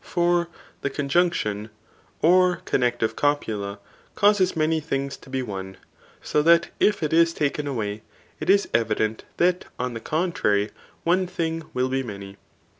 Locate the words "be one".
5.29-5.77